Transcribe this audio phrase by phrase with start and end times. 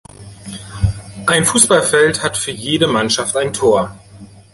[1.27, 3.95] Ein Fußballfeld hat für jede Mannschaft ein Tor.